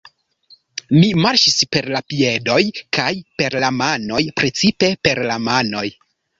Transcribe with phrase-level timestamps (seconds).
[0.93, 2.57] Mi marŝis per la piedoj
[2.99, 3.13] kaj
[3.43, 5.89] per la manoj, precipe per la manoj.